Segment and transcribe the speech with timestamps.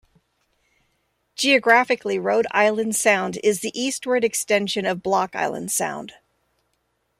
[1.35, 6.13] Geographically, Rhode Island Sound is the eastward extension of Block Island Sound.